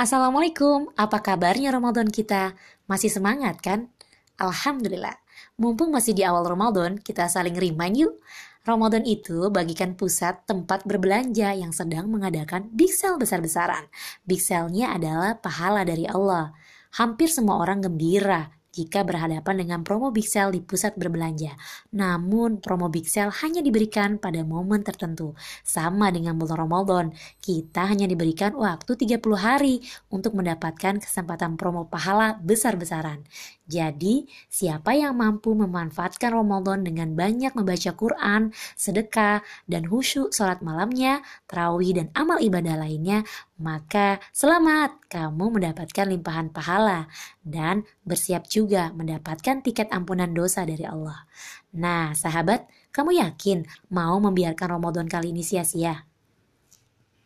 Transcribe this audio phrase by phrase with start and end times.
[0.00, 2.56] Assalamualaikum, apa kabarnya Ramadan kita?
[2.88, 3.92] Masih semangat kan?
[4.40, 5.12] Alhamdulillah.
[5.60, 8.16] Mumpung masih di awal Ramadan, kita saling remind yuk.
[8.64, 13.92] Ramadan itu bagikan pusat tempat berbelanja yang sedang mengadakan big sale besar-besaran.
[14.24, 16.56] Big sale-nya adalah pahala dari Allah.
[16.96, 21.58] Hampir semua orang gembira jika berhadapan dengan promo Big Sale di pusat berbelanja.
[21.94, 25.34] Namun, promo Big Sale hanya diberikan pada momen tertentu.
[25.66, 27.06] Sama dengan bulan Ramadan,
[27.42, 33.26] kita hanya diberikan waktu 30 hari untuk mendapatkan kesempatan promo pahala besar-besaran.
[33.70, 41.22] Jadi, siapa yang mampu memanfaatkan Ramadan dengan banyak membaca Quran, sedekah, dan khusyuk sholat malamnya,
[41.46, 43.22] terawih, dan amal ibadah lainnya,
[43.62, 47.06] maka selamat kamu mendapatkan limpahan pahala
[47.46, 51.22] dan bersiap juga mendapatkan tiket ampunan dosa dari Allah.
[51.78, 53.62] Nah, sahabat, kamu yakin
[53.94, 56.09] mau membiarkan Ramadan kali ini sia-sia?